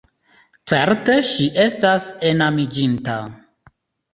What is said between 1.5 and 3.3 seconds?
estas enamiĝinta.